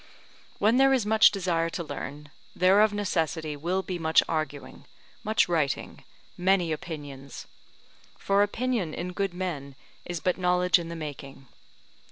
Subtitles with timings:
[0.57, 4.85] Where there is much desire to learn, there of necessity will be much arguing,
[5.23, 6.03] much writing,
[6.35, 7.45] many opinions;
[8.17, 11.45] for opinion in good men is but knowledge in the making.